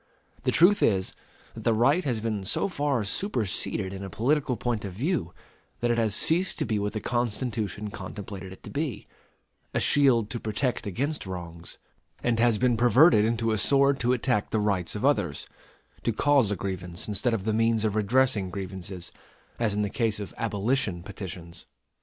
The 0.45 0.51
truth 0.51 0.81
is, 0.81 1.13
that 1.53 1.63
the 1.63 1.75
right 1.75 2.03
has 2.05 2.19
been 2.19 2.43
so 2.43 2.67
far 2.67 3.03
superseded 3.03 3.93
in 3.93 4.03
a 4.03 4.09
political 4.09 4.57
point 4.57 4.83
of 4.83 4.93
view, 4.93 5.31
that 5.79 5.91
it 5.91 5.99
has 5.99 6.15
ceased 6.15 6.57
to 6.57 6.65
be 6.65 6.79
what 6.79 6.93
the 6.93 6.99
Constitution 6.99 7.91
contemplated 7.91 8.51
it 8.51 8.63
to 8.63 8.71
be, 8.71 9.05
a 9.75 9.79
shield 9.79 10.31
to 10.31 10.39
protect 10.39 10.87
against 10.87 11.27
wrongs; 11.27 11.77
and 12.23 12.39
has 12.39 12.57
been 12.57 12.77
perverted 12.77 13.23
into 13.23 13.51
a 13.51 13.59
sword 13.59 13.99
to 13.99 14.11
attack 14.11 14.49
the 14.49 14.59
rights 14.59 14.95
of 14.95 15.05
others 15.05 15.47
to 16.01 16.11
cause 16.11 16.49
a 16.49 16.55
grievance 16.55 17.07
instead 17.07 17.35
of 17.35 17.43
the 17.43 17.53
means 17.53 17.85
of 17.85 17.95
redressing 17.95 18.49
grievances, 18.49 19.11
as 19.59 19.75
in 19.75 19.83
the 19.83 19.87
case 19.91 20.19
of 20.19 20.33
abolition 20.35 21.03
petitions. 21.03 21.67